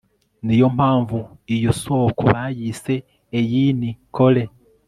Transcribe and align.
ni 0.45 0.55
yo 0.59 0.67
mpamvu 0.75 1.17
iyo 1.55 1.71
soko 1.83 2.21
bayise 2.33 2.93
eyini 3.39 3.89
kore 4.15 4.43